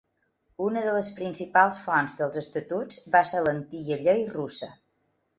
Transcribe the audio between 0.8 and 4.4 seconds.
de les principals fonts dels estatuts va ser l'antiga llei